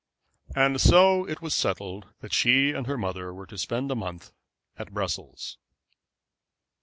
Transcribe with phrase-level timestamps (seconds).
[0.55, 4.31] And so it was settled that she and her mother were to spend a month
[4.75, 5.59] at Brussels.